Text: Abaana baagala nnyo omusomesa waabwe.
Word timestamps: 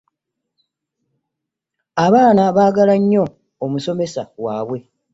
Abaana 2.05 2.43
baagala 2.55 2.95
nnyo 3.01 3.25
omusomesa 3.65 4.21
waabwe. 4.43 4.79